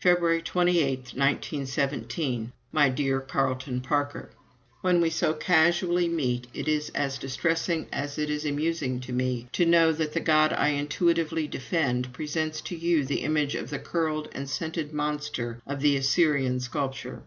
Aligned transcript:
February 0.00 0.42
28, 0.42 0.98
1917 1.14 2.52
MY 2.72 2.88
DEAR 2.90 3.22
CARLETON 3.22 3.80
PARKER, 3.80 4.28
When 4.82 5.00
we 5.00 5.08
so 5.08 5.32
casually 5.32 6.08
meet 6.08 6.46
it 6.52 6.68
is 6.68 6.90
as 6.90 7.16
distressing 7.16 7.86
as 7.90 8.18
it 8.18 8.28
is 8.28 8.44
amusing 8.44 9.00
to 9.00 9.14
me, 9.14 9.46
to 9.52 9.64
know 9.64 9.90
that 9.92 10.12
the 10.12 10.20
God 10.20 10.52
I 10.52 10.68
intuitively 10.78 11.48
defend 11.48 12.12
presents 12.12 12.60
to 12.60 12.76
you 12.76 13.06
the 13.06 13.20
image 13.22 13.54
of 13.54 13.70
the 13.70 13.78
curled 13.78 14.28
and 14.32 14.46
scented 14.46 14.92
monster 14.92 15.62
of 15.66 15.80
the 15.80 15.96
Assyrian 15.96 16.60
sculpture. 16.60 17.22